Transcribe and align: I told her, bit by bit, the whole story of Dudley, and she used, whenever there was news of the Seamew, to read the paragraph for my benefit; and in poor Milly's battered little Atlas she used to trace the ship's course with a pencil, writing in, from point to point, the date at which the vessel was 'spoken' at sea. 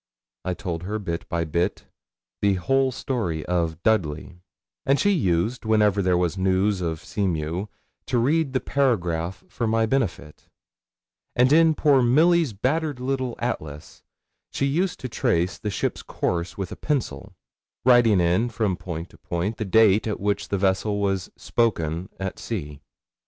I 0.43 0.55
told 0.55 0.81
her, 0.81 0.97
bit 0.97 1.29
by 1.29 1.43
bit, 1.45 1.85
the 2.41 2.55
whole 2.55 2.91
story 2.91 3.45
of 3.45 3.83
Dudley, 3.83 4.39
and 4.83 4.99
she 4.99 5.11
used, 5.11 5.63
whenever 5.63 6.01
there 6.01 6.17
was 6.17 6.39
news 6.39 6.81
of 6.81 7.01
the 7.01 7.05
Seamew, 7.05 7.67
to 8.07 8.17
read 8.17 8.53
the 8.53 8.59
paragraph 8.59 9.43
for 9.47 9.67
my 9.67 9.85
benefit; 9.85 10.49
and 11.35 11.53
in 11.53 11.75
poor 11.75 12.01
Milly's 12.01 12.51
battered 12.51 12.99
little 12.99 13.35
Atlas 13.37 14.01
she 14.51 14.65
used 14.65 14.99
to 15.01 15.07
trace 15.07 15.59
the 15.59 15.69
ship's 15.69 16.01
course 16.01 16.57
with 16.57 16.71
a 16.71 16.75
pencil, 16.75 17.35
writing 17.85 18.19
in, 18.19 18.49
from 18.49 18.77
point 18.77 19.11
to 19.11 19.19
point, 19.19 19.57
the 19.57 19.65
date 19.65 20.07
at 20.07 20.19
which 20.19 20.47
the 20.47 20.57
vessel 20.57 20.99
was 20.99 21.29
'spoken' 21.37 22.09
at 22.19 22.39
sea. 22.39 22.81